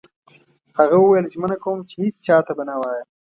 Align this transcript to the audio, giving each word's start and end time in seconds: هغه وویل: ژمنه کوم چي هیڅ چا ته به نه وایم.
هغه 0.77 0.95
وویل: 0.99 1.25
ژمنه 1.33 1.55
کوم 1.63 1.79
چي 1.89 1.95
هیڅ 2.03 2.15
چا 2.25 2.37
ته 2.45 2.51
به 2.57 2.63
نه 2.69 2.75
وایم. 2.81 3.07